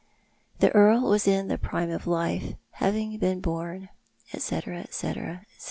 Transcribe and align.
"The 0.61 0.71
earl 0.71 1.01
was 1.01 1.27
in 1.27 1.47
the 1.47 1.59
prime 1.59 1.91
of 1.91 2.07
life, 2.07 2.55
having 2.71 3.19
been 3.19 3.39
born," 3.39 3.89
etc., 4.33 4.79
etc., 4.79 4.85
etc. 4.85 5.45